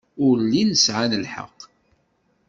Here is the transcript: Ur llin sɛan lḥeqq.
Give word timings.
Ur 0.25 0.35
llin 0.43 0.71
sɛan 0.85 1.13
lḥeqq. 1.23 1.59